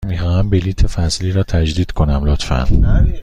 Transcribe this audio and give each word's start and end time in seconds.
می 0.07 0.17
خواهم 0.17 0.49
بلیط 0.49 0.85
فصلی 0.85 1.31
را 1.31 1.43
تجدید 1.43 1.91
کنم، 1.91 2.23
لطفاً. 2.25 2.67